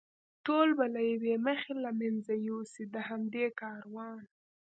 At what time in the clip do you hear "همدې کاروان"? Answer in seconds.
3.07-4.19